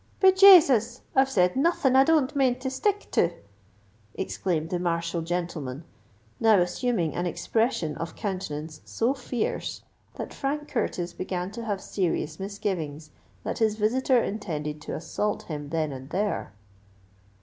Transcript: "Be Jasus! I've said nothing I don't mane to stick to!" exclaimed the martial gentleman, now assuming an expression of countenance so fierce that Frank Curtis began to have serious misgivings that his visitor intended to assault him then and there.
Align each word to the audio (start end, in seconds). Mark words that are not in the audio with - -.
"Be 0.19 0.31
Jasus! 0.31 1.01
I've 1.15 1.29
said 1.29 1.55
nothing 1.55 1.95
I 1.95 2.03
don't 2.03 2.35
mane 2.35 2.57
to 2.61 2.71
stick 2.71 3.09
to!" 3.11 3.33
exclaimed 4.15 4.71
the 4.71 4.79
martial 4.79 5.21
gentleman, 5.21 5.83
now 6.39 6.59
assuming 6.59 7.13
an 7.13 7.27
expression 7.27 7.95
of 7.97 8.15
countenance 8.15 8.81
so 8.83 9.13
fierce 9.13 9.83
that 10.15 10.33
Frank 10.33 10.67
Curtis 10.67 11.13
began 11.13 11.51
to 11.51 11.65
have 11.65 11.79
serious 11.79 12.39
misgivings 12.39 13.11
that 13.43 13.59
his 13.59 13.75
visitor 13.75 14.23
intended 14.23 14.81
to 14.81 14.95
assault 14.95 15.43
him 15.43 15.69
then 15.69 15.91
and 15.91 16.09
there. 16.09 16.51